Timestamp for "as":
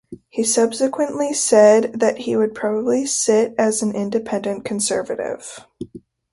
3.59-3.83